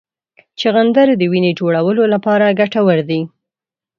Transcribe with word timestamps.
چغندر 0.59 1.07
د 1.17 1.21
وینې 1.31 1.51
جوړولو 1.59 2.03
لپاره 2.13 2.55
ګټور 2.59 2.99
دی. 3.09 3.21